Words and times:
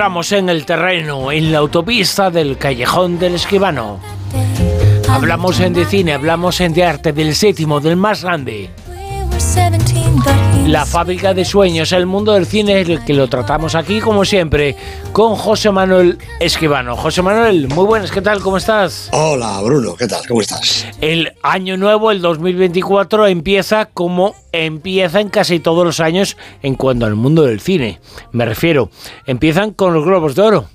Entramos 0.00 0.32
en 0.32 0.48
el 0.48 0.64
terreno, 0.64 1.30
en 1.30 1.52
la 1.52 1.58
autopista 1.58 2.30
del 2.30 2.56
callejón 2.56 3.18
del 3.18 3.34
escribano. 3.34 4.00
Hablamos 5.10 5.60
en 5.60 5.74
de 5.74 5.84
cine, 5.84 6.14
hablamos 6.14 6.58
en 6.62 6.72
de 6.72 6.84
arte, 6.84 7.12
del 7.12 7.34
séptimo, 7.34 7.80
del 7.80 7.96
más 7.96 8.24
grande. 8.24 8.70
La 10.70 10.86
fábrica 10.86 11.34
de 11.34 11.44
sueños, 11.44 11.90
el 11.90 12.06
mundo 12.06 12.32
del 12.32 12.46
cine, 12.46 12.80
el 12.80 13.04
que 13.04 13.12
lo 13.12 13.28
tratamos 13.28 13.74
aquí 13.74 13.98
como 13.98 14.24
siempre, 14.24 14.76
con 15.12 15.34
José 15.34 15.72
Manuel 15.72 16.16
Escribano. 16.38 16.96
José 16.96 17.22
Manuel, 17.22 17.66
muy 17.66 17.84
buenas, 17.86 18.12
¿qué 18.12 18.22
tal? 18.22 18.40
¿Cómo 18.40 18.56
estás? 18.56 19.08
Hola, 19.10 19.60
Bruno, 19.62 19.96
¿qué 19.96 20.06
tal? 20.06 20.24
¿Cómo 20.28 20.40
estás? 20.40 20.86
El 21.00 21.32
año 21.42 21.76
nuevo, 21.76 22.12
el 22.12 22.20
2024, 22.20 23.26
empieza 23.26 23.86
como 23.86 24.36
empieza 24.52 25.20
en 25.20 25.28
casi 25.28 25.58
todos 25.58 25.84
los 25.84 25.98
años 25.98 26.36
en 26.62 26.76
cuanto 26.76 27.04
al 27.04 27.16
mundo 27.16 27.42
del 27.42 27.60
cine. 27.60 27.98
Me 28.30 28.44
refiero, 28.44 28.92
empiezan 29.26 29.72
con 29.72 29.92
los 29.92 30.04
Globos 30.04 30.36
de 30.36 30.42
Oro. 30.42 30.68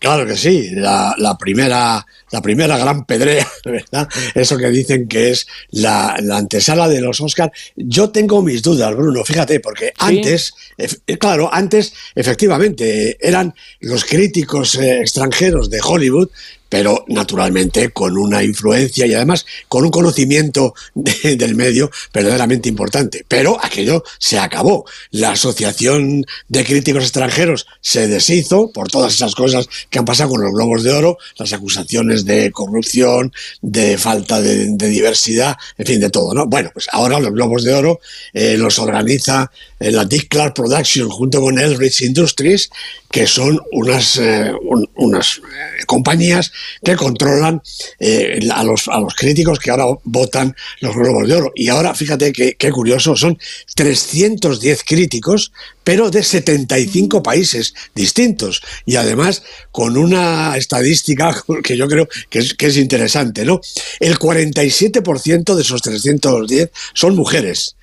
Claro 0.00 0.24
que 0.24 0.34
sí, 0.34 0.70
la, 0.70 1.36
primera, 1.38 2.06
la 2.30 2.42
primera 2.42 2.76
gran 2.78 3.04
pedrea, 3.04 3.46
¿verdad? 3.64 4.08
Eso 4.34 4.56
que 4.56 4.70
dicen 4.70 5.08
que 5.08 5.30
es 5.30 5.46
la, 5.70 6.14
antesala 6.32 6.88
de 6.88 7.00
los 7.00 7.20
Oscars. 7.20 7.52
Yo 7.76 8.10
tengo 8.10 8.42
mis 8.42 8.62
dudas, 8.62 8.94
Bruno, 8.94 9.24
fíjate, 9.24 9.60
porque 9.60 9.92
antes, 9.98 10.54
eh, 10.78 11.18
claro, 11.18 11.52
antes 11.52 11.92
efectivamente 12.14 13.18
eran 13.20 13.54
los 13.80 14.04
críticos 14.04 14.74
eh, 14.76 15.00
extranjeros 15.00 15.70
de 15.70 15.80
Hollywood 15.82 16.30
pero 16.70 17.04
naturalmente 17.08 17.90
con 17.90 18.16
una 18.16 18.42
influencia 18.42 19.04
y 19.04 19.12
además 19.12 19.44
con 19.68 19.84
un 19.84 19.90
conocimiento 19.90 20.72
del 20.94 21.54
medio 21.56 21.90
verdaderamente 22.14 22.70
importante. 22.70 23.26
Pero 23.28 23.62
aquello 23.62 24.02
se 24.18 24.38
acabó. 24.38 24.86
La 25.10 25.32
Asociación 25.32 26.24
de 26.48 26.64
Críticos 26.64 27.02
Extranjeros 27.02 27.66
se 27.82 28.06
deshizo 28.06 28.70
por 28.72 28.88
todas 28.88 29.14
esas 29.14 29.34
cosas 29.34 29.68
que 29.90 29.98
han 29.98 30.04
pasado 30.04 30.30
con 30.30 30.42
los 30.42 30.52
Globos 30.52 30.84
de 30.84 30.92
Oro, 30.92 31.18
las 31.36 31.52
acusaciones 31.52 32.19
de 32.24 32.50
corrupción, 32.50 33.32
de 33.60 33.98
falta 33.98 34.40
de, 34.40 34.66
diversidad, 34.76 35.56
en 35.78 35.86
fin, 35.86 36.00
de 36.00 36.10
todo. 36.10 36.34
¿no? 36.34 36.46
Bueno, 36.46 36.70
pues 36.72 36.88
ahora 36.92 37.20
los 37.20 37.32
Globos 37.32 37.64
de 37.64 37.74
Oro 37.74 38.00
eh, 38.32 38.56
los 38.56 38.78
organiza 38.78 39.50
la 39.80 40.04
Dick 40.04 40.28
Clark 40.28 40.54
Production 40.54 41.08
junto 41.08 41.40
con 41.40 41.58
Eldridge 41.58 42.02
Industries, 42.02 42.70
que 43.10 43.26
son 43.26 43.58
unas, 43.72 44.18
eh, 44.18 44.52
unas 44.96 45.40
compañías 45.86 46.52
que 46.84 46.96
controlan 46.96 47.62
eh, 47.98 48.38
a, 48.52 48.62
los, 48.62 48.86
a 48.88 49.00
los 49.00 49.14
críticos 49.14 49.58
que 49.58 49.70
ahora 49.70 49.86
votan 50.04 50.54
los 50.80 50.94
Globos 50.94 51.26
de 51.26 51.34
Oro. 51.34 51.52
Y 51.54 51.68
ahora, 51.68 51.94
fíjate 51.94 52.32
qué 52.32 52.70
curioso, 52.70 53.16
son 53.16 53.38
310 53.74 54.84
críticos, 54.84 55.52
pero 55.82 56.10
de 56.10 56.22
75 56.22 57.22
países 57.22 57.74
distintos. 57.94 58.62
Y 58.86 58.96
además 58.96 59.42
con 59.72 59.96
una 59.96 60.56
estadística 60.56 61.34
que 61.64 61.76
yo 61.76 61.88
creo 61.88 62.08
que 62.28 62.40
es, 62.40 62.54
que 62.54 62.66
es 62.66 62.76
interesante, 62.76 63.44
¿no? 63.44 63.60
El 63.98 64.18
47% 64.18 65.54
de 65.54 65.62
esos 65.62 65.82
310 65.82 66.70
son 66.94 67.16
mujeres, 67.16 67.76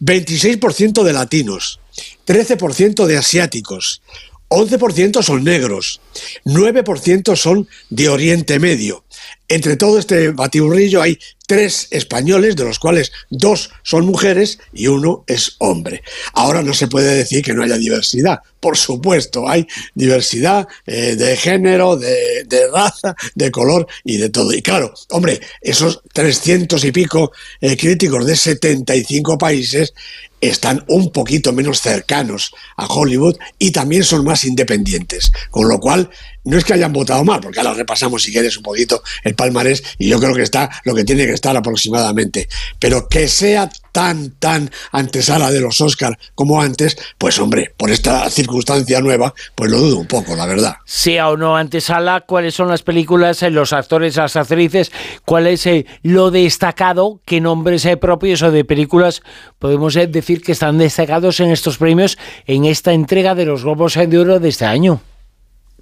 26% 0.00 1.02
de 1.02 1.12
latinos, 1.12 1.80
13% 2.26 3.06
de 3.06 3.16
asiáticos, 3.16 4.02
11% 4.48 5.22
son 5.22 5.44
negros, 5.44 6.00
9% 6.44 7.36
son 7.36 7.68
de 7.90 8.08
Oriente 8.08 8.58
Medio. 8.58 9.04
Entre 9.48 9.76
todo 9.76 9.98
este 9.98 10.30
batiburrillo 10.30 11.02
hay 11.02 11.18
tres 11.46 11.88
españoles, 11.90 12.56
de 12.56 12.64
los 12.64 12.78
cuales 12.78 13.12
dos 13.30 13.70
son 13.82 14.06
mujeres 14.06 14.58
y 14.72 14.86
uno 14.86 15.24
es 15.26 15.56
hombre. 15.58 16.02
Ahora 16.32 16.62
no 16.62 16.72
se 16.72 16.88
puede 16.88 17.14
decir 17.14 17.44
que 17.44 17.52
no 17.52 17.62
haya 17.62 17.76
diversidad. 17.76 18.38
Por 18.60 18.78
supuesto, 18.78 19.46
hay 19.46 19.66
diversidad 19.94 20.66
eh, 20.86 21.16
de 21.16 21.36
género, 21.36 21.96
de, 21.96 22.46
raza, 22.72 23.14
de 23.34 23.50
color 23.50 23.86
y 24.04 24.16
de 24.16 24.30
todo. 24.30 24.52
Y 24.52 24.62
claro, 24.62 24.94
hombre, 25.10 25.40
esos 25.60 26.00
300 26.12 26.82
y 26.84 26.92
pico 26.92 27.32
eh, 27.60 27.76
críticos 27.76 28.24
de 28.24 28.36
75 28.36 29.36
países 29.36 29.92
están 30.40 30.84
un 30.88 31.10
poquito 31.10 31.52
menos 31.52 31.80
cercanos 31.80 32.52
a 32.76 32.86
Hollywood 32.86 33.36
y 33.58 33.70
también 33.70 34.04
son 34.04 34.24
más 34.24 34.44
independientes. 34.44 35.32
Con 35.50 35.68
lo 35.68 35.80
cual, 35.80 36.10
no 36.44 36.58
es 36.58 36.64
que 36.64 36.74
hayan 36.74 36.92
votado 36.92 37.24
mal, 37.24 37.40
porque 37.40 37.58
ahora 37.58 37.74
repasamos 37.74 38.22
si 38.22 38.32
quieres 38.32 38.56
un 38.56 38.62
poquito 38.62 39.02
el 39.22 39.33
palmarés 39.34 39.82
y 39.98 40.08
yo 40.08 40.18
creo 40.20 40.34
que 40.34 40.42
está 40.42 40.70
lo 40.84 40.94
que 40.94 41.04
tiene 41.04 41.26
que 41.26 41.32
estar 41.32 41.56
aproximadamente. 41.56 42.48
Pero 42.78 43.08
que 43.08 43.28
sea 43.28 43.70
tan, 43.92 44.30
tan 44.32 44.70
antesala 44.90 45.52
de 45.52 45.60
los 45.60 45.80
Oscars 45.80 46.18
como 46.34 46.60
antes, 46.60 46.96
pues 47.16 47.38
hombre, 47.38 47.72
por 47.76 47.90
esta 47.90 48.28
circunstancia 48.28 49.00
nueva, 49.00 49.32
pues 49.54 49.70
lo 49.70 49.78
dudo 49.78 49.98
un 49.98 50.08
poco, 50.08 50.34
la 50.34 50.46
verdad. 50.46 50.74
Sea 50.84 51.28
o 51.28 51.36
no 51.36 51.56
antesala, 51.56 52.22
¿cuáles 52.22 52.54
son 52.54 52.68
las 52.68 52.82
películas, 52.82 53.42
eh, 53.44 53.50
los 53.50 53.72
actores, 53.72 54.16
las 54.16 54.34
actrices? 54.34 54.90
¿Cuál 55.24 55.46
es 55.46 55.66
eh, 55.66 55.86
lo 56.02 56.32
destacado? 56.32 57.20
¿Qué 57.24 57.40
nombres 57.40 57.84
eh, 57.84 57.96
propios 57.96 58.42
o 58.42 58.50
de 58.50 58.64
películas 58.64 59.22
podemos 59.60 59.94
decir 59.94 60.42
que 60.42 60.52
están 60.52 60.78
destacados 60.78 61.38
en 61.38 61.52
estos 61.52 61.78
premios, 61.78 62.18
en 62.46 62.64
esta 62.64 62.92
entrega 62.92 63.36
de 63.36 63.44
los 63.44 63.62
Globos 63.62 63.94
de 63.94 64.18
Oro 64.18 64.40
de 64.40 64.48
este 64.48 64.64
año? 64.64 65.00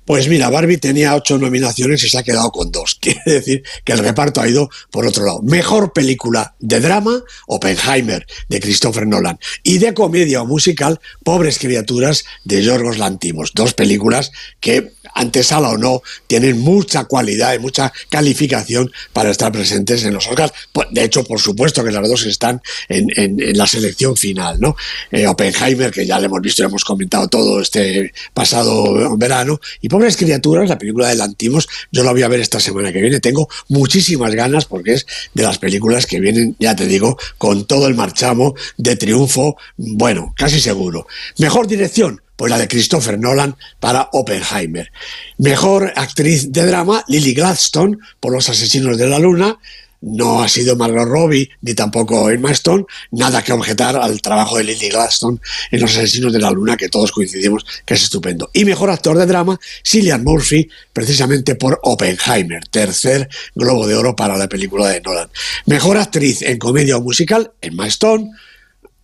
Pues 0.04 0.28
mira, 0.28 0.50
Barbie 0.50 0.78
tenía 0.78 1.14
ocho 1.14 1.38
nominaciones 1.38 2.02
y 2.02 2.08
se 2.08 2.18
ha 2.18 2.22
quedado 2.22 2.50
con 2.50 2.72
dos. 2.72 2.96
Quiere 3.00 3.22
decir 3.24 3.62
que 3.84 3.92
el 3.92 3.98
reparto 3.98 4.40
ha 4.40 4.48
ido 4.48 4.68
por 4.90 5.06
otro 5.06 5.24
lado. 5.24 5.42
Mejor 5.42 5.92
película 5.92 6.54
de 6.58 6.80
drama, 6.80 7.22
Oppenheimer, 7.46 8.26
de 8.48 8.60
Christopher 8.60 9.06
Nolan. 9.06 9.38
Y 9.62 9.78
de 9.78 9.94
comedia 9.94 10.42
o 10.42 10.46
musical, 10.46 11.00
Pobres 11.24 11.58
Criaturas, 11.58 12.24
de 12.44 12.62
Yorgos 12.62 12.98
Lantimos. 12.98 13.52
Dos 13.54 13.74
películas 13.74 14.32
que 14.60 14.92
antesala 15.14 15.70
o 15.70 15.78
no, 15.78 16.02
tienen 16.26 16.58
mucha 16.58 17.04
cualidad 17.04 17.54
y 17.54 17.58
mucha 17.58 17.92
calificación 18.08 18.90
para 19.12 19.30
estar 19.30 19.52
presentes 19.52 20.04
en 20.04 20.14
los 20.14 20.26
Oscars. 20.26 20.52
Pues, 20.72 20.88
de 20.90 21.04
hecho, 21.04 21.24
por 21.24 21.40
supuesto 21.40 21.84
que 21.84 21.90
las 21.90 22.08
dos 22.08 22.24
están 22.26 22.62
en, 22.88 23.36
la 23.56 23.66
selección 23.66 24.16
final, 24.16 24.60
¿no? 24.60 24.76
Eh, 25.10 25.26
Oppenheimer, 25.26 25.90
que 25.90 26.06
ya 26.06 26.18
le 26.18 26.26
hemos 26.26 26.40
visto 26.40 26.62
y 26.62 26.66
hemos 26.66 26.84
comentado 26.84 27.28
todo 27.28 27.60
este 27.60 28.12
pasado 28.32 29.16
verano, 29.16 29.60
y 29.80 29.88
Pobres 29.92 30.16
Criaturas, 30.16 30.70
la 30.70 30.78
película 30.78 31.08
de 31.08 31.16
Lantimos, 31.16 31.68
yo 31.90 32.02
la 32.02 32.12
voy 32.12 32.22
a 32.22 32.28
ver 32.28 32.40
esta 32.40 32.58
semana 32.60 32.94
que 32.94 33.00
viene. 33.02 33.20
Tengo 33.20 33.46
muchísimas 33.68 34.34
ganas 34.34 34.64
porque 34.64 34.94
es 34.94 35.06
de 35.34 35.42
las 35.42 35.58
películas 35.58 36.06
que 36.06 36.18
vienen, 36.18 36.56
ya 36.58 36.74
te 36.74 36.86
digo, 36.86 37.18
con 37.36 37.66
todo 37.66 37.88
el 37.88 37.94
marchamo 37.94 38.54
de 38.78 38.96
triunfo, 38.96 39.58
bueno, 39.76 40.32
casi 40.34 40.60
seguro. 40.60 41.06
Mejor 41.36 41.66
dirección, 41.66 42.22
pues 42.36 42.48
la 42.48 42.56
de 42.56 42.68
Christopher 42.68 43.18
Nolan 43.18 43.54
para 43.80 44.08
Oppenheimer. 44.12 44.90
Mejor 45.36 45.92
actriz 45.94 46.50
de 46.50 46.64
drama, 46.64 47.04
Lily 47.06 47.34
Gladstone, 47.34 47.98
por 48.18 48.32
Los 48.32 48.48
Asesinos 48.48 48.96
de 48.96 49.08
la 49.08 49.18
Luna. 49.18 49.58
No 50.02 50.42
ha 50.42 50.48
sido 50.48 50.76
Margot 50.76 51.06
Robbie 51.06 51.50
ni 51.62 51.74
tampoco 51.74 52.28
Emma 52.30 52.50
Stone. 52.50 52.84
Nada 53.12 53.42
que 53.42 53.52
objetar 53.52 53.96
al 53.96 54.20
trabajo 54.20 54.58
de 54.58 54.64
Lily 54.64 54.88
Gladstone 54.88 55.38
en 55.70 55.80
Los 55.80 55.96
Asesinos 55.96 56.32
de 56.32 56.40
la 56.40 56.50
Luna, 56.50 56.76
que 56.76 56.88
todos 56.88 57.12
coincidimos 57.12 57.64
que 57.86 57.94
es 57.94 58.02
estupendo. 58.02 58.50
Y 58.52 58.64
mejor 58.64 58.90
actor 58.90 59.16
de 59.16 59.26
drama, 59.26 59.58
Cillian 59.84 60.24
Murphy, 60.24 60.68
precisamente 60.92 61.54
por 61.54 61.80
Oppenheimer, 61.84 62.66
tercer 62.68 63.28
Globo 63.54 63.86
de 63.86 63.94
Oro 63.94 64.16
para 64.16 64.36
la 64.36 64.48
película 64.48 64.88
de 64.88 65.00
Nolan. 65.00 65.30
Mejor 65.66 65.96
actriz 65.96 66.42
en 66.42 66.58
comedia 66.58 66.96
o 66.96 67.00
musical, 67.00 67.52
Emma 67.60 67.86
Stone 67.86 68.30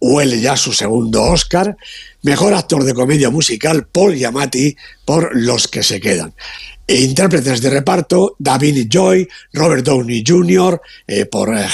huele 0.00 0.40
ya 0.40 0.56
su 0.56 0.72
segundo 0.72 1.22
Oscar. 1.22 1.76
Mejor 2.22 2.54
actor 2.54 2.84
de 2.84 2.94
comedia 2.94 3.30
musical, 3.30 3.86
Paul 3.86 4.14
Giamatti, 4.14 4.76
por 5.04 5.30
Los 5.36 5.68
que 5.68 5.82
se 5.82 6.00
quedan. 6.00 6.34
E 6.86 7.02
intérpretes 7.02 7.60
de 7.60 7.68
reparto, 7.68 8.34
David 8.38 8.88
Joy, 8.88 9.28
Robert 9.52 9.84
Downey 9.84 10.24
Jr., 10.26 10.80
eh, 11.06 11.26
por 11.26 11.54
eh, 11.54 11.66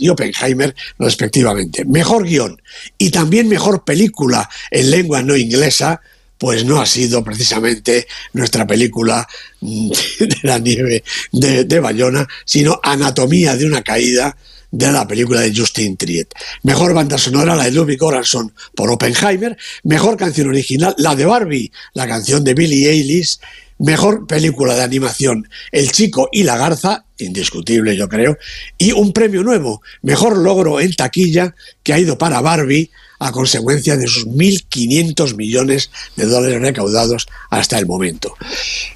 y 0.00 0.08
Oppenheimer, 0.08 0.74
respectivamente. 0.98 1.84
Mejor 1.84 2.24
guion 2.24 2.60
y 2.98 3.10
también 3.10 3.48
mejor 3.48 3.84
película 3.84 4.50
en 4.72 4.90
lengua 4.90 5.22
no 5.22 5.36
inglesa, 5.36 6.00
pues 6.38 6.64
no 6.64 6.80
ha 6.80 6.86
sido 6.86 7.22
precisamente 7.22 8.08
nuestra 8.32 8.66
película 8.66 9.28
mm, 9.60 9.90
de 10.18 10.38
la 10.42 10.58
nieve 10.58 11.04
de 11.30 11.80
Bayona, 11.80 12.26
sino 12.44 12.80
Anatomía 12.82 13.56
de 13.56 13.64
una 13.64 13.82
caída, 13.82 14.36
de 14.70 14.92
la 14.92 15.06
película 15.06 15.40
de 15.40 15.54
Justin 15.54 15.96
Triet. 15.96 16.32
Mejor 16.62 16.94
banda 16.94 17.18
sonora, 17.18 17.56
la 17.56 17.64
de 17.64 17.72
Ludwig 17.72 17.98
Göransson 17.98 18.52
por 18.74 18.90
Oppenheimer. 18.90 19.56
Mejor 19.84 20.16
canción 20.16 20.48
original, 20.48 20.94
la 20.98 21.14
de 21.14 21.26
Barbie, 21.26 21.72
la 21.94 22.06
canción 22.06 22.44
de 22.44 22.54
Billie 22.54 22.90
Eilish. 22.90 23.38
Mejor 23.78 24.26
película 24.26 24.74
de 24.74 24.82
animación, 24.82 25.48
El 25.70 25.92
Chico 25.92 26.28
y 26.32 26.42
la 26.42 26.56
Garza, 26.56 27.04
indiscutible 27.16 27.96
yo 27.96 28.08
creo. 28.08 28.36
Y 28.76 28.90
un 28.90 29.12
premio 29.12 29.44
nuevo, 29.44 29.82
mejor 30.02 30.36
logro 30.36 30.80
en 30.80 30.92
taquilla, 30.94 31.54
que 31.84 31.92
ha 31.92 31.98
ido 32.00 32.18
para 32.18 32.40
Barbie 32.40 32.90
a 33.20 33.32
consecuencia 33.32 33.96
de 33.96 34.06
sus 34.06 34.26
1.500 34.26 35.36
millones 35.36 35.90
de 36.16 36.26
dólares 36.26 36.60
recaudados 36.60 37.26
hasta 37.50 37.78
el 37.78 37.86
momento. 37.86 38.34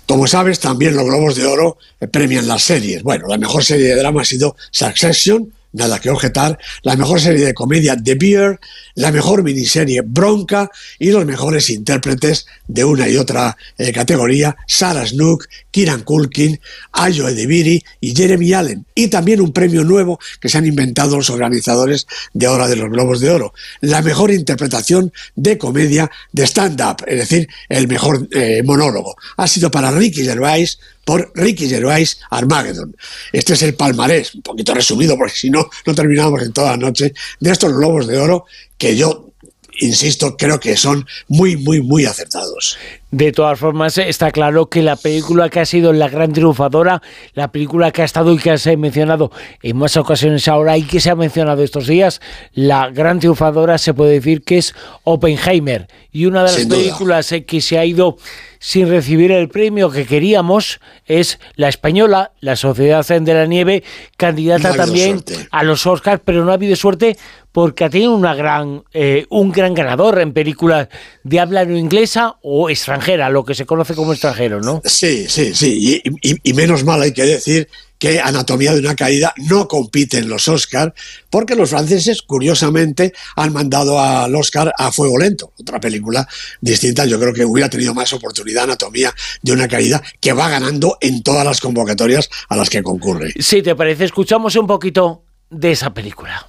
Como 0.06 0.26
sabes, 0.26 0.60
también 0.60 0.96
los 0.96 1.04
Globos 1.04 1.36
de 1.36 1.46
Oro 1.46 1.78
premian 2.10 2.46
las 2.46 2.62
series. 2.62 3.02
Bueno, 3.02 3.26
la 3.28 3.38
mejor 3.38 3.64
serie 3.64 3.86
de 3.86 3.96
drama 3.96 4.22
ha 4.22 4.24
sido 4.24 4.56
Succession, 4.70 5.52
nada 5.72 6.00
que 6.00 6.10
objetar, 6.10 6.58
la 6.82 6.96
mejor 6.96 7.20
serie 7.20 7.44
de 7.44 7.54
comedia 7.54 7.96
The 7.96 8.14
Beer, 8.14 8.60
la 8.94 9.10
mejor 9.10 9.42
miniserie 9.42 10.02
Bronca 10.02 10.70
y 10.98 11.10
los 11.10 11.24
mejores 11.24 11.70
intérpretes 11.70 12.46
de 12.68 12.84
una 12.84 13.08
y 13.08 13.16
otra 13.16 13.56
eh, 13.78 13.92
categoría, 13.92 14.56
Sarah 14.66 15.06
Snook, 15.06 15.46
Kieran 15.70 16.02
Culkin, 16.02 16.60
Ayo 16.92 17.28
Edebiri 17.28 17.82
y 18.00 18.14
Jeremy 18.14 18.52
Allen. 18.52 18.86
Y 18.94 19.08
también 19.08 19.40
un 19.40 19.52
premio 19.52 19.84
nuevo 19.84 20.18
que 20.40 20.48
se 20.48 20.58
han 20.58 20.66
inventado 20.66 21.16
los 21.16 21.30
organizadores 21.30 22.06
de 22.32 22.48
Hora 22.48 22.68
de 22.68 22.76
los 22.76 22.90
Globos 22.90 23.20
de 23.20 23.30
Oro, 23.30 23.54
la 23.80 24.02
mejor 24.02 24.30
interpretación 24.30 25.12
de 25.34 25.58
comedia 25.58 26.10
de 26.32 26.46
stand-up, 26.46 27.04
es 27.06 27.18
decir, 27.18 27.48
el 27.68 27.88
mejor 27.88 28.28
eh, 28.32 28.62
monólogo. 28.64 29.16
Ha 29.36 29.48
sido 29.48 29.70
para 29.70 29.90
Ricky 29.90 30.24
Gervais 30.24 30.78
por 31.04 31.32
Ricky 31.34 31.68
Gervais 31.68 32.18
Armageddon. 32.30 32.96
Este 33.32 33.54
es 33.54 33.62
el 33.62 33.74
palmarés, 33.74 34.34
un 34.34 34.42
poquito 34.42 34.74
resumido, 34.74 35.16
porque 35.16 35.34
si 35.34 35.50
no, 35.50 35.68
no 35.86 35.94
terminamos 35.94 36.42
en 36.42 36.52
toda 36.52 36.72
la 36.72 36.76
noche, 36.76 37.12
de 37.40 37.50
estos 37.50 37.72
globos 37.72 38.06
de 38.06 38.18
oro 38.18 38.46
que 38.78 38.96
yo 38.96 39.32
insisto, 39.80 40.36
creo 40.36 40.60
que 40.60 40.76
son 40.76 41.06
muy, 41.28 41.56
muy, 41.56 41.80
muy 41.80 42.04
acertados. 42.04 42.78
De 43.12 43.30
todas 43.30 43.58
formas, 43.58 43.98
está 43.98 44.30
claro 44.30 44.70
que 44.70 44.80
la 44.80 44.96
película 44.96 45.50
que 45.50 45.60
ha 45.60 45.66
sido 45.66 45.92
la 45.92 46.08
gran 46.08 46.32
triunfadora, 46.32 47.02
la 47.34 47.52
película 47.52 47.90
que 47.90 48.00
ha 48.00 48.06
estado 48.06 48.32
y 48.32 48.38
que 48.38 48.56
se 48.56 48.72
ha 48.72 48.76
mencionado 48.78 49.30
en 49.62 49.76
más 49.76 49.98
ocasiones 49.98 50.48
ahora 50.48 50.78
y 50.78 50.84
que 50.84 50.98
se 50.98 51.10
ha 51.10 51.14
mencionado 51.14 51.62
estos 51.62 51.86
días, 51.86 52.22
la 52.54 52.88
gran 52.88 53.18
triunfadora 53.18 53.76
se 53.76 53.92
puede 53.92 54.12
decir 54.12 54.42
que 54.44 54.56
es 54.56 54.74
Oppenheimer. 55.04 55.88
Y 56.10 56.24
una 56.24 56.42
de 56.42 56.52
las 56.52 56.66
películas 56.66 57.34
que 57.46 57.60
se 57.60 57.78
ha 57.78 57.84
ido 57.84 58.16
sin 58.62 58.88
recibir 58.88 59.32
el 59.32 59.48
premio 59.48 59.90
que 59.90 60.06
queríamos 60.06 60.80
es 61.06 61.40
la 61.56 61.68
española, 61.68 62.30
la 62.40 62.54
Sociedad 62.54 63.04
de 63.04 63.34
la 63.34 63.44
Nieve, 63.44 63.82
candidata 64.16 64.72
también 64.72 65.22
a 65.50 65.64
los 65.64 65.84
Oscars, 65.84 66.22
pero 66.24 66.44
no 66.44 66.52
ha 66.52 66.54
habido 66.54 66.76
suerte 66.76 67.16
porque 67.50 67.84
ha 67.84 67.90
tenido 67.90 68.14
una 68.14 68.36
gran, 68.36 68.84
eh, 68.92 69.26
un 69.30 69.50
gran 69.50 69.74
ganador 69.74 70.20
en 70.20 70.32
películas 70.32 70.88
de 71.24 71.40
habla 71.40 71.64
no 71.64 71.76
inglesa 71.76 72.36
o 72.40 72.70
extranjera, 72.70 73.01
lo 73.30 73.44
que 73.44 73.54
se 73.54 73.66
conoce 73.66 73.94
como 73.94 74.12
extranjero, 74.12 74.60
¿no? 74.60 74.80
Sí, 74.84 75.26
sí, 75.28 75.54
sí, 75.54 76.02
y 76.22 76.52
menos 76.54 76.84
mal 76.84 77.02
hay 77.02 77.12
que 77.12 77.24
decir 77.24 77.68
que 78.02 78.20
Anatomía 78.20 78.72
de 78.72 78.80
una 78.80 78.96
caída 78.96 79.32
no 79.36 79.68
compite 79.68 80.18
en 80.18 80.28
los 80.28 80.48
Oscars, 80.48 80.92
porque 81.30 81.54
los 81.54 81.70
franceses, 81.70 82.22
curiosamente, 82.22 83.12
han 83.36 83.52
mandado 83.52 84.00
al 84.00 84.34
Oscar 84.34 84.72
a 84.76 84.90
Fuego 84.90 85.18
Lento, 85.18 85.52
otra 85.60 85.78
película 85.78 86.26
distinta. 86.60 87.04
Yo 87.06 87.20
creo 87.20 87.32
que 87.32 87.44
hubiera 87.44 87.70
tenido 87.70 87.94
más 87.94 88.12
oportunidad 88.12 88.64
Anatomía 88.64 89.14
de 89.40 89.52
una 89.52 89.68
caída, 89.68 90.02
que 90.20 90.32
va 90.32 90.48
ganando 90.48 90.98
en 91.00 91.22
todas 91.22 91.44
las 91.44 91.60
convocatorias 91.60 92.28
a 92.48 92.56
las 92.56 92.70
que 92.70 92.82
concurre. 92.82 93.34
Si 93.38 93.62
te 93.62 93.76
parece, 93.76 94.06
escuchamos 94.06 94.56
un 94.56 94.66
poquito 94.66 95.22
de 95.48 95.70
esa 95.70 95.94
película. 95.94 96.48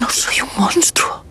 No 0.00 0.10
soy 0.10 0.40
un 0.40 0.48
monstruo. 0.58 1.24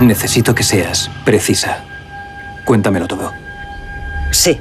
Necesito 0.00 0.54
que 0.54 0.62
seas 0.62 1.10
precisa. 1.24 1.84
Cuéntamelo 2.64 3.06
todo. 3.06 3.32
Sí. 4.30 4.58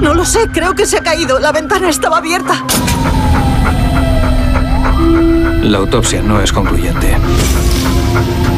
No 0.00 0.14
lo 0.14 0.24
sé, 0.24 0.48
creo 0.52 0.74
que 0.74 0.86
se 0.86 0.98
ha 0.98 1.02
caído. 1.02 1.38
La 1.38 1.52
ventana 1.52 1.88
estaba 1.88 2.18
abierta. 2.18 2.64
La 5.62 5.78
autopsia 5.78 6.22
no 6.22 6.40
es 6.40 6.52
concluyente. 6.52 7.16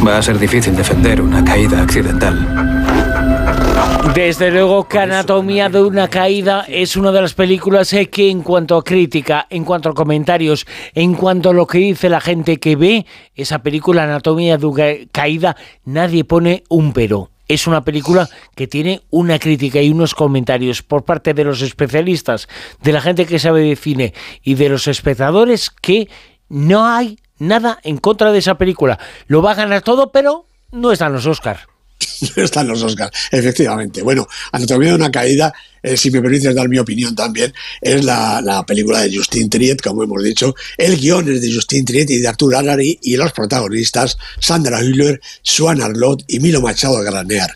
Va 0.06 0.18
a 0.18 0.22
ser 0.22 0.38
difícil 0.38 0.74
defender 0.74 1.20
una 1.20 1.44
caída 1.44 1.82
accidental. 1.82 2.75
Desde 4.16 4.50
luego 4.50 4.88
que 4.88 4.98
Anatomía 4.98 5.68
de 5.68 5.82
una 5.82 6.08
caída 6.08 6.64
es 6.66 6.96
una 6.96 7.12
de 7.12 7.20
las 7.20 7.34
películas 7.34 7.92
eh, 7.92 8.06
que 8.06 8.30
en 8.30 8.40
cuanto 8.40 8.78
a 8.78 8.82
crítica, 8.82 9.46
en 9.50 9.62
cuanto 9.62 9.90
a 9.90 9.94
comentarios, 9.94 10.66
en 10.94 11.12
cuanto 11.12 11.50
a 11.50 11.52
lo 11.52 11.66
que 11.66 11.76
dice 11.76 12.08
la 12.08 12.22
gente 12.22 12.56
que 12.56 12.76
ve 12.76 13.04
esa 13.34 13.58
película 13.58 14.04
Anatomía 14.04 14.56
de 14.56 14.64
una 14.64 14.86
caída, 15.12 15.54
nadie 15.84 16.24
pone 16.24 16.64
un 16.70 16.94
pero. 16.94 17.28
Es 17.46 17.66
una 17.66 17.84
película 17.84 18.26
que 18.54 18.66
tiene 18.66 19.02
una 19.10 19.38
crítica 19.38 19.82
y 19.82 19.90
unos 19.90 20.14
comentarios 20.14 20.82
por 20.82 21.04
parte 21.04 21.34
de 21.34 21.44
los 21.44 21.60
especialistas, 21.60 22.48
de 22.82 22.92
la 22.92 23.02
gente 23.02 23.26
que 23.26 23.38
sabe 23.38 23.60
de 23.60 23.76
cine 23.76 24.14
y 24.42 24.54
de 24.54 24.70
los 24.70 24.88
espectadores 24.88 25.68
que 25.68 26.08
no 26.48 26.86
hay 26.86 27.18
nada 27.38 27.80
en 27.82 27.98
contra 27.98 28.32
de 28.32 28.38
esa 28.38 28.56
película. 28.56 28.98
Lo 29.26 29.42
va 29.42 29.50
a 29.50 29.56
ganar 29.56 29.82
todo, 29.82 30.10
pero 30.10 30.46
no 30.72 30.90
están 30.90 31.12
los 31.12 31.26
Oscars. 31.26 31.66
están 32.37 32.69
los 32.69 32.82
Oscars, 32.82 33.10
efectivamente. 33.31 34.02
Bueno, 34.02 34.26
Anatomía 34.52 34.90
de 34.90 34.96
una 34.96 35.10
caída, 35.10 35.52
eh, 35.82 35.96
si 35.96 36.10
me 36.10 36.20
permites 36.20 36.54
dar 36.54 36.69
mi 36.69 36.78
opinión 36.78 37.14
también, 37.14 37.52
es 37.81 38.04
la, 38.04 38.64
película 38.66 39.00
de 39.00 39.16
Justin 39.16 39.48
Triet, 39.48 39.81
como 39.81 40.02
hemos 40.02 40.22
dicho. 40.22 40.54
El 40.76 40.96
guion 40.98 41.32
es 41.32 41.40
de 41.40 41.52
Justin 41.52 41.84
Triet 41.84 42.10
y 42.10 42.19
de 42.19 42.28
Arthur 42.28 42.56
Allary 42.56 42.98
y 43.02 43.16
los 43.16 43.32
protagonistas 43.32 44.16
Sandra 44.40 44.82
Hüller, 44.82 45.20
Swan 45.43 45.81
Arlott 45.81 46.25
y 46.26 46.40
Milo 46.40 46.60
Machado 46.60 47.02
Granear. 47.02 47.50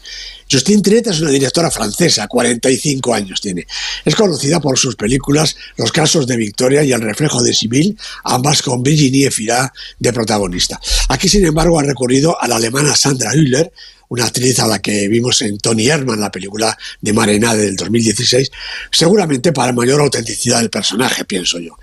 Justine 0.51 0.83
Triet 0.83 1.07
es 1.07 1.21
una 1.21 1.31
directora 1.31 1.71
francesa, 1.71 2.27
45 2.27 3.15
años 3.15 3.41
tiene. 3.41 3.67
Es 4.05 4.17
conocida 4.17 4.61
por 4.61 4.79
sus 4.79 4.97
películas 4.97 5.57
Los 5.77 5.93
casos 5.93 6.27
de 6.27 6.37
Victoria 6.37 6.83
y 6.83 6.93
El 6.93 7.03
reflejo 7.03 7.43
de 7.43 7.55
Sibyl, 7.55 7.97
ambas 8.25 8.63
con 8.63 8.83
Virginie 8.83 9.31
Fira 9.31 9.73
de 9.99 10.13
protagonista. 10.13 10.81
Aquí, 11.09 11.29
sin 11.29 11.47
embargo, 11.47 11.79
ha 11.79 11.85
recurrido 11.85 12.41
a 12.41 12.49
la 12.49 12.57
alemana 12.57 12.97
Sandra 12.97 13.35
Hüller, 13.35 13.73
una 14.09 14.25
actriz 14.25 14.59
a 14.59 14.67
la 14.67 14.81
que 14.81 15.07
vimos 15.07 15.41
en 15.43 15.57
Tony 15.59 15.87
Herman, 15.87 16.21
la 16.21 16.33
película 16.33 16.77
de 17.01 17.13
Marenade 17.13 17.63
del 17.63 17.77
2016, 17.77 18.51
seguramente 18.91 19.53
para 19.53 19.73
mayor 19.73 20.01
autenticidad 20.01 20.59
del 20.59 20.69
personaje, 20.69 21.25
pienso 21.25 21.61
yo. 21.61 21.77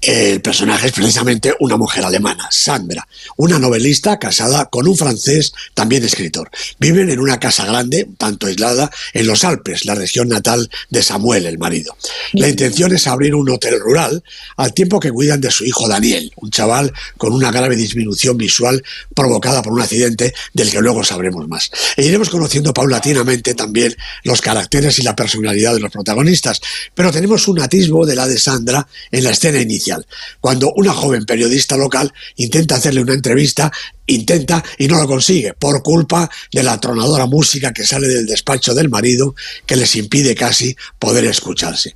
El 0.00 0.40
personaje 0.40 0.86
es 0.86 0.92
precisamente 0.94 1.54
una 1.60 1.76
mujer 1.76 2.02
alemana, 2.02 2.48
Sandra, 2.50 3.06
una 3.36 3.58
novelista 3.58 4.18
casada 4.18 4.64
con 4.70 4.88
un 4.88 4.96
francés, 4.96 5.52
también 5.74 6.02
escritor. 6.02 6.50
Viven 6.78 7.10
en 7.10 7.20
una 7.20 7.38
casa 7.38 7.66
grande, 7.66 8.08
tanto 8.16 8.46
aislada, 8.46 8.90
en 9.12 9.26
los 9.26 9.44
Alpes, 9.44 9.84
la 9.84 9.94
región 9.94 10.28
natal 10.28 10.70
de 10.88 11.02
Samuel, 11.02 11.44
el 11.44 11.58
marido. 11.58 11.94
La 12.32 12.48
intención 12.48 12.94
es 12.94 13.06
abrir 13.06 13.34
un 13.34 13.50
hotel 13.50 13.78
rural 13.78 14.24
al 14.56 14.72
tiempo 14.72 15.00
que 15.00 15.10
cuidan 15.10 15.42
de 15.42 15.50
su 15.50 15.66
hijo 15.66 15.86
Daniel, 15.86 16.32
un 16.36 16.50
chaval 16.50 16.94
con 17.18 17.34
una 17.34 17.50
grave 17.50 17.76
disminución 17.76 18.38
visual 18.38 18.82
provocada 19.14 19.60
por 19.60 19.74
un 19.74 19.82
accidente 19.82 20.32
del 20.54 20.70
que 20.70 20.80
luego 20.80 21.04
sabremos 21.04 21.46
más. 21.46 21.70
E 21.98 22.06
iremos 22.06 22.30
conociendo 22.30 22.72
paulatinamente 22.72 23.52
también 23.52 23.94
los 24.24 24.40
caracteres 24.40 24.98
y 24.98 25.02
la 25.02 25.14
personalidad 25.14 25.74
de 25.74 25.80
los 25.80 25.92
protagonistas, 25.92 26.58
pero 26.94 27.12
tenemos 27.12 27.46
un 27.48 27.60
atisbo 27.60 28.06
de 28.06 28.16
la 28.16 28.26
de 28.26 28.38
Sandra 28.38 28.88
en 29.10 29.24
la 29.24 29.32
escena 29.32 29.60
inicial 29.60 29.89
cuando 30.40 30.72
una 30.74 30.92
joven 30.92 31.24
periodista 31.24 31.76
local 31.76 32.12
intenta 32.36 32.76
hacerle 32.76 33.02
una 33.02 33.14
entrevista, 33.14 33.70
intenta 34.06 34.62
y 34.78 34.88
no 34.88 34.98
lo 34.98 35.06
consigue, 35.06 35.54
por 35.54 35.82
culpa 35.82 36.30
de 36.52 36.62
la 36.62 36.74
atronadora 36.74 37.26
música 37.26 37.72
que 37.72 37.86
sale 37.86 38.08
del 38.08 38.26
despacho 38.26 38.74
del 38.74 38.88
marido, 38.88 39.34
que 39.66 39.76
les 39.76 39.96
impide 39.96 40.34
casi 40.34 40.76
poder 40.98 41.24
escucharse. 41.24 41.94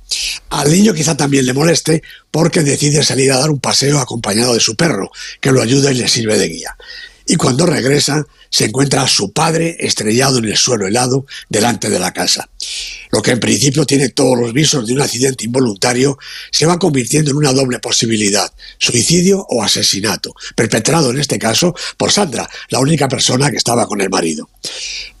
Al 0.49 0.71
niño 0.71 0.93
quizá 0.93 1.17
también 1.17 1.45
le 1.45 1.53
moleste 1.53 2.01
porque 2.31 2.61
decide 2.61 3.03
salir 3.03 3.31
a 3.31 3.37
dar 3.37 3.49
un 3.49 3.59
paseo 3.59 3.99
acompañado 3.99 4.53
de 4.53 4.59
su 4.59 4.75
perro, 4.75 5.11
que 5.41 5.51
lo 5.51 5.61
ayuda 5.61 5.91
y 5.91 5.95
le 5.95 6.07
sirve 6.07 6.37
de 6.37 6.49
guía. 6.49 6.75
Y 7.27 7.37
cuando 7.37 7.65
regresa, 7.65 8.23
se 8.49 8.65
encuentra 8.65 9.01
a 9.01 9.07
su 9.07 9.33
padre 9.33 9.75
estrellado 9.79 10.37
en 10.37 10.45
el 10.45 10.57
suelo 10.57 10.87
helado 10.87 11.25
delante 11.49 11.89
de 11.89 11.99
la 11.99 12.13
casa. 12.13 12.49
Lo 13.15 13.21
que 13.21 13.31
en 13.31 13.39
principio 13.39 13.85
tiene 13.85 14.09
todos 14.09 14.37
los 14.37 14.51
visos 14.51 14.85
de 14.85 14.91
un 14.91 14.99
accidente 14.99 15.45
involuntario 15.45 16.17
se 16.51 16.65
va 16.65 16.77
convirtiendo 16.77 17.31
en 17.31 17.37
una 17.37 17.53
doble 17.53 17.79
posibilidad, 17.79 18.51
suicidio 18.77 19.45
o 19.47 19.63
asesinato, 19.63 20.35
perpetrado 20.53 21.11
en 21.11 21.19
este 21.19 21.39
caso 21.39 21.73
por 21.95 22.11
Sandra, 22.11 22.49
la 22.67 22.79
única 22.79 23.07
persona 23.07 23.49
que 23.49 23.55
estaba 23.55 23.87
con 23.87 24.01
el 24.01 24.09
marido. 24.09 24.49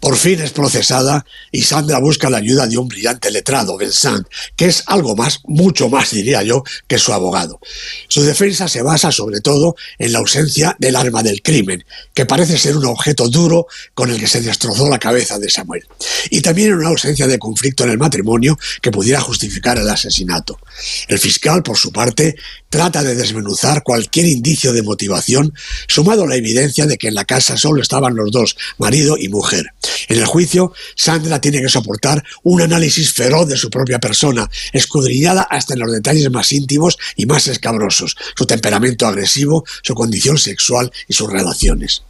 Por 0.01 0.17
fin 0.17 0.41
es 0.41 0.51
procesada 0.51 1.25
y 1.53 1.61
Sandra 1.61 1.99
busca 1.99 2.29
la 2.29 2.39
ayuda 2.39 2.67
de 2.67 2.77
un 2.77 2.89
brillante 2.89 3.31
letrado, 3.31 3.77
Vincent, 3.77 4.27
que 4.57 4.65
es 4.65 4.83
algo 4.87 5.15
más, 5.15 5.39
mucho 5.45 5.87
más 5.87 6.11
diría 6.11 6.43
yo, 6.43 6.63
que 6.87 6.99
su 6.99 7.13
abogado. 7.13 7.61
Su 8.09 8.23
defensa 8.23 8.67
se 8.67 8.81
basa 8.81 9.09
sobre 9.13 9.39
todo 9.39 9.77
en 9.97 10.11
la 10.11 10.19
ausencia 10.19 10.75
del 10.79 10.97
arma 10.97 11.23
del 11.23 11.41
crimen, 11.41 11.85
que 12.13 12.25
parece 12.25 12.57
ser 12.57 12.75
un 12.75 12.85
objeto 12.85 13.29
duro 13.29 13.67
con 13.93 14.11
el 14.11 14.19
que 14.19 14.27
se 14.27 14.41
destrozó 14.41 14.89
la 14.89 14.99
cabeza 14.99 15.39
de 15.39 15.49
Samuel. 15.49 15.87
Y 16.29 16.41
también 16.41 16.71
en 16.71 16.79
una 16.79 16.89
ausencia 16.89 17.25
de 17.25 17.39
conflicto 17.39 17.84
el 17.89 17.97
matrimonio 17.97 18.57
que 18.81 18.91
pudiera 18.91 19.21
justificar 19.21 19.77
el 19.77 19.89
asesinato. 19.89 20.59
El 21.07 21.19
fiscal, 21.19 21.63
por 21.63 21.77
su 21.77 21.91
parte, 21.91 22.35
trata 22.69 23.03
de 23.03 23.15
desmenuzar 23.15 23.83
cualquier 23.83 24.25
indicio 24.25 24.73
de 24.73 24.83
motivación, 24.83 25.53
sumado 25.87 26.23
a 26.23 26.27
la 26.27 26.35
evidencia 26.35 26.85
de 26.85 26.97
que 26.97 27.07
en 27.07 27.15
la 27.15 27.25
casa 27.25 27.57
solo 27.57 27.81
estaban 27.81 28.15
los 28.15 28.31
dos, 28.31 28.57
marido 28.77 29.17
y 29.17 29.29
mujer. 29.29 29.67
En 30.09 30.19
el 30.19 30.25
juicio, 30.25 30.73
Sandra 30.95 31.39
tiene 31.39 31.61
que 31.61 31.69
soportar 31.69 32.23
un 32.43 32.61
análisis 32.61 33.13
feroz 33.13 33.47
de 33.47 33.57
su 33.57 33.69
propia 33.69 33.99
persona, 33.99 34.49
escudriñada 34.73 35.43
hasta 35.43 35.73
en 35.73 35.79
los 35.79 35.91
detalles 35.91 36.29
más 36.29 36.51
íntimos 36.51 36.97
y 37.15 37.25
más 37.25 37.47
escabrosos, 37.47 38.15
su 38.35 38.45
temperamento 38.45 39.07
agresivo, 39.07 39.63
su 39.81 39.95
condición 39.95 40.37
sexual 40.37 40.91
y 41.07 41.13
sus 41.13 41.31
relaciones. 41.31 42.03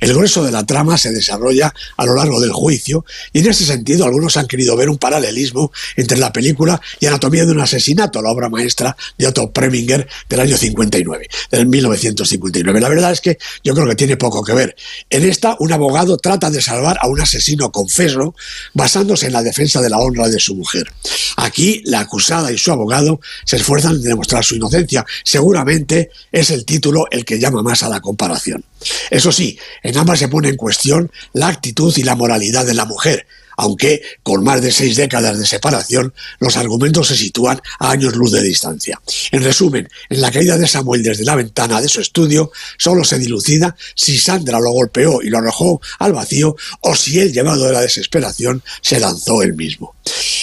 El 0.00 0.14
grueso 0.14 0.44
de 0.44 0.52
la 0.52 0.64
trama 0.64 0.98
se 0.98 1.10
desarrolla 1.10 1.74
a 1.96 2.04
lo 2.06 2.14
largo 2.14 2.40
del 2.40 2.52
juicio 2.52 3.04
y 3.32 3.40
en 3.40 3.48
ese 3.48 3.64
sentido 3.64 4.04
algunos 4.04 4.36
han 4.36 4.46
querido 4.46 4.76
ver 4.76 4.90
un 4.90 4.98
paralelismo 4.98 5.72
entre 5.96 6.18
la 6.18 6.32
película 6.32 6.80
y 7.00 7.06
Anatomía 7.06 7.44
de 7.44 7.52
un 7.52 7.60
asesinato, 7.60 8.22
la 8.22 8.30
obra 8.30 8.48
maestra 8.48 8.96
de 9.18 9.26
Otto 9.26 9.50
Preminger 9.52 10.08
del 10.28 10.40
año 10.40 10.56
59, 10.56 11.28
del 11.50 11.66
1959. 11.66 12.80
La 12.80 12.88
verdad 12.88 13.12
es 13.12 13.20
que 13.20 13.38
yo 13.64 13.74
creo 13.74 13.86
que 13.86 13.94
tiene 13.94 14.16
poco 14.16 14.42
que 14.42 14.52
ver. 14.52 14.76
En 15.10 15.24
esta, 15.24 15.56
un 15.58 15.72
abogado 15.72 16.16
trata 16.16 16.50
de 16.50 16.62
salvar 16.62 16.98
a 17.00 17.08
un 17.08 17.20
asesino 17.20 17.70
confeso 17.70 18.34
basándose 18.74 19.26
en 19.26 19.32
la 19.32 19.42
defensa 19.42 19.80
de 19.80 19.90
la 19.90 19.98
honra 19.98 20.28
de 20.28 20.38
su 20.38 20.54
mujer. 20.54 20.92
Aquí, 21.36 21.82
la 21.84 22.00
acusada 22.00 22.52
y 22.52 22.58
su 22.58 22.72
abogado 22.72 23.20
se 23.44 23.56
esfuerzan 23.56 23.96
en 23.96 24.02
demostrar 24.02 24.44
su 24.44 24.56
inocencia. 24.56 25.04
Seguramente 25.24 26.10
es 26.30 26.50
el 26.50 26.64
título 26.64 27.06
el 27.10 27.24
que 27.24 27.38
llama 27.38 27.62
más 27.62 27.82
a 27.82 27.88
la 27.88 28.00
comparación. 28.00 28.64
Eso 29.10 29.32
sí, 29.32 29.58
en 29.82 29.96
ambas 29.96 30.18
se 30.18 30.28
pone 30.28 30.48
en 30.48 30.56
cuestión 30.56 31.10
la 31.32 31.48
actitud 31.48 31.92
y 31.96 32.02
la 32.02 32.16
moralidad 32.16 32.66
de 32.66 32.74
la 32.74 32.84
mujer, 32.84 33.26
aunque 33.56 34.02
con 34.22 34.42
más 34.42 34.62
de 34.62 34.72
seis 34.72 34.96
décadas 34.96 35.38
de 35.38 35.46
separación, 35.46 36.14
los 36.38 36.56
argumentos 36.56 37.08
se 37.08 37.16
sitúan 37.16 37.60
a 37.78 37.90
años 37.90 38.16
luz 38.16 38.32
de 38.32 38.42
distancia. 38.42 39.00
En 39.30 39.42
resumen, 39.42 39.88
en 40.08 40.20
la 40.20 40.30
caída 40.30 40.58
de 40.58 40.66
Samuel 40.66 41.02
desde 41.02 41.24
la 41.24 41.36
ventana 41.36 41.80
de 41.80 41.88
su 41.88 42.00
estudio, 42.00 42.50
solo 42.78 43.04
se 43.04 43.18
dilucida 43.18 43.76
si 43.94 44.18
Sandra 44.18 44.60
lo 44.60 44.70
golpeó 44.70 45.22
y 45.22 45.28
lo 45.28 45.38
arrojó 45.38 45.80
al 45.98 46.12
vacío 46.12 46.56
o 46.80 46.96
si 46.96 47.20
él, 47.20 47.32
llevado 47.32 47.66
de 47.66 47.72
la 47.72 47.80
desesperación, 47.80 48.62
se 48.80 49.00
lanzó 49.00 49.42
él 49.42 49.54
mismo. 49.54 49.94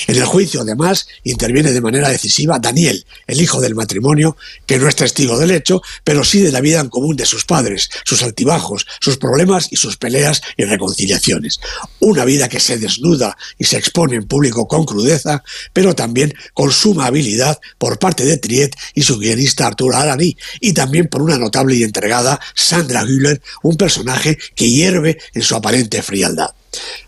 En 0.08 0.16
el 0.16 0.26
juicio, 0.26 0.62
además, 0.62 1.08
interviene 1.24 1.72
de 1.72 1.82
manera 1.82 2.10
decisiva 2.10 2.60
Daniel, 2.60 3.06
el 3.28 3.42
hijo 3.42 3.62
del 3.62 3.76
matrimonio, 3.76 4.38
que 4.66 4.80
no 4.80 4.88
es 4.88 4.96
testigo 4.96 5.38
del 5.38 5.52
hecho, 5.52 5.82
pero 6.04 6.24
sí 6.24 6.40
de 6.40 6.52
la 6.52 6.62
vida 6.62 6.80
en 6.80 6.90
común 6.90 7.16
de 7.16 7.26
sus 7.26 7.46
padres, 7.46 7.90
sus 8.06 8.24
altibajos, 8.24 8.88
sus 9.02 9.18
problemas 9.18 9.68
y 9.72 9.76
sus 9.76 9.98
peleas 9.98 10.42
y 10.58 10.64
reconciliaciones. 10.64 11.60
Una 12.00 12.26
vida 12.26 12.50
que 12.50 12.60
se 12.60 12.78
desnuda 12.78 13.38
y 13.58 13.66
se 13.66 13.78
expone 13.78 14.16
en 14.16 14.28
público 14.28 14.68
con 14.68 14.86
crudeza, 14.86 15.44
pero 15.74 15.94
también 15.94 16.34
con 16.54 16.72
suma 16.72 17.06
habilidad 17.08 17.60
por 17.78 18.00
parte 18.00 18.26
de 18.26 18.38
Triet 18.38 18.76
y 18.96 19.04
su 19.04 19.18
guionista 19.20 19.68
Arturo 19.68 19.96
Arani, 19.96 20.38
y 20.60 20.74
también 20.74 21.08
por 21.08 21.22
una 21.22 21.38
notable 21.38 21.76
y 21.76 21.84
entregada 21.84 22.40
Sandra 22.56 23.04
Hüller, 23.04 23.42
un 23.64 23.78
personaje 23.78 24.38
que 24.56 24.70
hierve 24.70 25.20
en 25.34 25.42
su 25.42 25.56
aparente 25.56 26.02
frialdad. 26.02 26.50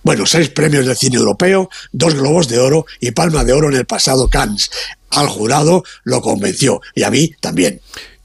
Bueno, 0.04 0.26
seis 0.26 0.50
premios 0.50 0.86
del 0.86 0.96
cine 0.96 1.18
europeo, 1.18 1.70
dos 1.92 2.16
globos 2.16 2.48
de 2.48 2.60
oro 2.60 2.86
y 3.00 3.12
palma 3.12 3.44
de 3.44 3.54
oro 3.54 3.70
en 3.70 3.76
el 3.76 3.86
pasado 3.86 4.28
Cannes. 4.28 4.72
Al 5.10 5.28
jurado 5.28 5.84
lo 6.04 6.22
convenció 6.22 6.82
y 6.96 7.04
a 7.04 7.12
mí 7.12 7.32
también. 7.40 7.82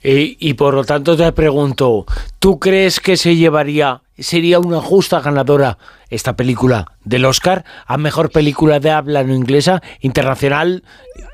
Y, 0.09 0.55
por 0.55 0.75
lo 0.75 0.85
tanto 0.85 1.16
te 1.16 1.33
pregunto, 1.33 2.07
¿tú 2.38 2.61
crees 2.61 3.00
que 3.00 3.16
se 3.16 3.35
llevaría, 3.35 4.02
sería 4.16 4.61
una 4.61 4.81
justa 4.81 5.19
ganadora 5.19 5.78
esta 6.11 6.37
película 6.37 6.93
del 7.05 7.25
Oscar 7.25 7.64
a 7.87 7.97
mejor 7.97 8.31
película 8.31 8.78
de 8.78 8.93
habla 8.93 9.25
no 9.25 9.35
inglesa, 9.35 9.83
internacional, 10.00 10.85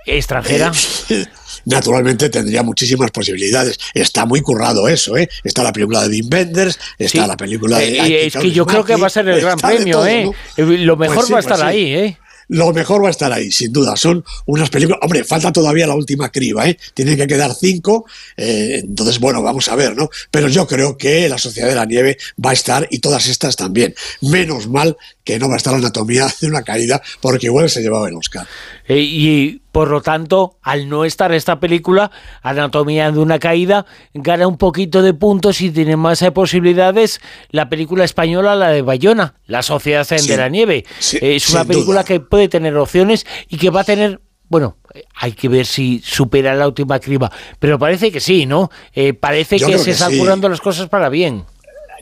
extranjera? 0.07 0.73
Eh, 1.63 1.75
naturalmente 1.75 2.29
tendría 2.29 2.63
muchísimas 2.63 3.11
posibilidades. 3.11 3.79
Está 3.95 4.27
muy 4.27 4.41
currado 4.41 4.89
eso, 4.89 5.17
¿eh? 5.17 5.29
Está 5.45 5.63
la 5.63 5.73
película 5.73 6.03
de 6.03 6.09
Wim 6.09 6.29
Wenders, 6.33 6.79
está 6.99 7.27
la 7.27 7.37
película 7.37 7.79
de... 7.79 7.99
Eh, 7.99 8.27
es 8.27 8.37
que 8.37 8.51
yo 8.51 8.67
creo 8.67 8.85
que 8.85 8.97
va 8.97 9.07
a 9.07 9.11
ser 9.11 9.29
el 9.29 9.41
gran 9.41 9.59
premio, 9.59 10.07
¿eh? 10.07 10.31
Lo 10.57 10.97
mejor 10.97 11.17
pues 11.17 11.33
va 11.33 11.39
a 11.39 11.43
pues 11.43 11.47
estar 11.47 11.67
ahí, 11.67 11.95
¿eh? 11.95 12.19
lo 12.53 12.71
mejor 12.75 13.03
va 13.03 13.09
a 13.09 13.11
estar 13.11 13.33
ahí, 13.33 13.51
sin 13.51 13.73
duda. 13.73 13.97
Son 13.97 14.23
unas 14.45 14.69
películas. 14.69 15.01
Hombre, 15.03 15.25
falta 15.25 15.53
todavía 15.53 15.87
la 15.87 15.95
última 15.95 16.31
criba, 16.31 16.69
¿eh? 16.69 16.79
Tienen 16.93 17.17
que 17.17 17.27
quedar 17.27 17.55
cinco. 17.59 18.05
Eh, 18.37 18.81
entonces, 18.83 19.19
bueno, 19.19 19.43
vamos 19.43 19.69
a 19.69 19.75
ver, 19.75 19.97
¿no? 19.97 20.11
Pero 20.31 20.49
yo 20.49 20.67
creo 20.67 20.99
que 20.99 21.29
La 21.31 21.39
Sociedad 21.39 21.69
de 21.69 21.75
la 21.75 21.87
Nieve 21.87 22.19
va 22.45 22.51
a 22.51 22.53
estar 22.53 22.87
y 22.91 22.99
todas 22.99 23.27
estas 23.27 23.57
también. 23.57 23.95
Menos 24.21 24.69
mal 24.69 24.99
que 25.25 25.39
no 25.39 25.49
va 25.49 25.55
a 25.55 25.57
estar 25.57 25.73
la 25.73 25.79
anatomía 25.79 26.29
de 26.41 26.47
una 26.47 26.63
caída, 26.63 27.01
porque 27.23 27.47
igual 27.47 27.71
se 27.71 27.81
llevaba 27.81 28.09
el 28.09 28.17
Oscar. 28.17 28.47
Eh, 28.87 29.01
y 29.01 29.62
por 29.73 29.89
lo 29.89 30.03
tanto, 30.03 30.59
al 30.63 30.89
no 30.89 31.05
estar 31.05 31.33
esta 31.33 31.59
película, 31.59 32.11
Anatomía 32.43 33.11
de 33.11 33.19
una 33.19 33.39
caída, 33.39 33.87
gana 34.13 34.47
un 34.47 34.59
poquito 34.59 35.03
de 35.03 35.15
puntos 35.15 35.61
y 35.63 35.71
tiene 35.71 35.97
más 35.97 36.21
eh, 36.23 36.31
posibilidades 36.31 37.21
la 37.51 37.69
película 37.69 38.05
española, 38.05 38.55
la 38.55 38.69
de 38.69 38.83
Bayona, 38.83 39.35
La 39.47 39.63
Sociedad 39.63 40.07
de 40.07 40.37
la 40.37 40.49
Nieve. 40.51 40.85
es 41.21 41.51
una 41.51 41.65
película 41.65 42.05
que 42.05 42.21
puede 42.21 42.49
tener 42.49 42.77
opciones 42.77 43.27
y 43.49 43.57
que 43.57 43.71
va 43.71 43.81
a 43.81 43.85
tener 43.85 44.21
bueno, 44.49 44.77
hay 45.15 45.33
que 45.33 45.49
ver 45.49 45.65
si 45.65 46.03
supera 46.05 46.55
la 46.55 46.69
última 46.69 47.01
criba, 47.01 47.33
pero 47.59 47.79
parece 47.79 48.13
que 48.13 48.21
sí, 48.21 48.45
¿no? 48.45 48.71
Eh, 48.93 49.15
parece 49.15 49.57
que 49.57 49.79
se 49.79 49.93
están 49.93 50.15
curando 50.19 50.47
las 50.51 50.61
cosas 50.61 50.91
para 50.91 51.09
bien 51.09 51.47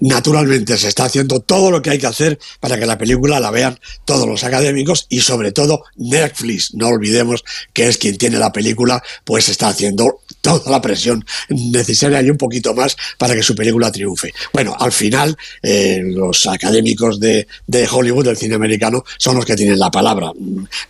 naturalmente 0.00 0.76
se 0.76 0.88
está 0.88 1.04
haciendo 1.04 1.40
todo 1.40 1.70
lo 1.70 1.82
que 1.82 1.90
hay 1.90 1.98
que 1.98 2.06
hacer 2.06 2.38
para 2.58 2.78
que 2.78 2.86
la 2.86 2.98
película 2.98 3.40
la 3.40 3.50
vean 3.50 3.78
todos 4.04 4.26
los 4.26 4.44
académicos 4.44 5.06
y 5.08 5.20
sobre 5.20 5.52
todo 5.52 5.84
Netflix. 5.96 6.74
No 6.74 6.88
olvidemos 6.88 7.44
que 7.72 7.88
es 7.88 7.98
quien 7.98 8.18
tiene 8.18 8.38
la 8.38 8.52
película, 8.52 9.02
pues 9.24 9.48
está 9.48 9.68
haciendo 9.68 10.20
toda 10.40 10.70
la 10.70 10.80
presión 10.80 11.24
necesaria 11.48 12.22
y 12.22 12.30
un 12.30 12.38
poquito 12.38 12.74
más 12.74 12.96
para 13.18 13.34
que 13.34 13.42
su 13.42 13.54
película 13.54 13.92
triunfe. 13.92 14.32
Bueno, 14.52 14.74
al 14.78 14.92
final 14.92 15.36
eh, 15.62 16.00
los 16.02 16.46
académicos 16.46 17.20
de, 17.20 17.46
de 17.66 17.88
Hollywood, 17.90 18.24
del 18.24 18.36
cine 18.36 18.54
americano, 18.54 19.04
son 19.18 19.36
los 19.36 19.44
que 19.44 19.56
tienen 19.56 19.78
la 19.78 19.90
palabra. 19.90 20.32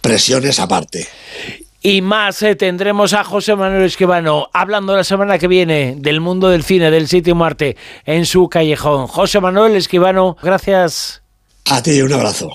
Presiones 0.00 0.58
aparte. 0.58 1.08
Y 1.82 2.02
más 2.02 2.42
eh, 2.42 2.56
tendremos 2.56 3.14
a 3.14 3.24
José 3.24 3.56
Manuel 3.56 3.84
Esquivano 3.84 4.48
hablando 4.52 4.94
la 4.94 5.04
semana 5.04 5.38
que 5.38 5.48
viene 5.48 5.94
del 5.96 6.20
mundo 6.20 6.48
del 6.50 6.62
cine, 6.62 6.90
del 6.90 7.08
sitio 7.08 7.34
Marte, 7.34 7.76
en 8.04 8.26
su 8.26 8.48
callejón. 8.50 9.06
José 9.06 9.40
Manuel 9.40 9.74
Esquivano, 9.76 10.36
gracias. 10.42 11.22
A 11.70 11.82
ti, 11.82 12.02
un 12.02 12.12
abrazo. 12.12 12.50